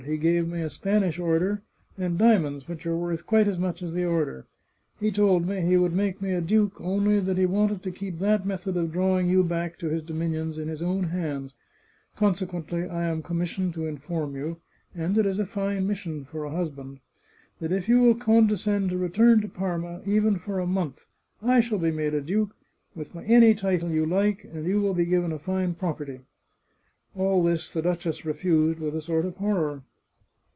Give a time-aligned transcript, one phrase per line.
[0.07, 1.61] He gave me a Spanish Order,
[1.95, 4.47] and diamonds which are worth quite as much as the Order.
[4.99, 8.17] He told me he would make me a duke, only that he wanted to keep
[8.17, 11.53] that method of drawing you back to his dominions in his own hands;
[12.15, 14.57] consequently I am com missioned to inform you
[14.95, 16.99] (and it is a fine mission for a hus band!)
[17.59, 20.97] that if you will condescend to return to Parma, even for a month,
[21.43, 22.55] I shall be made a duke,
[22.95, 26.21] with any title you choose, and you will be given a fine property."
[27.15, 29.83] All this the duchess refused with a sort of horror.